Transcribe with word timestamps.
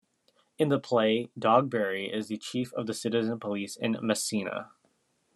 In 0.57 0.69
the 0.69 0.79
play, 0.79 1.29
Dogberry 1.39 2.11
is 2.11 2.27
the 2.29 2.37
chief 2.39 2.73
of 2.73 2.87
the 2.87 2.93
citizen-police 2.95 3.75
in 3.77 3.97
Messina. 4.01 4.71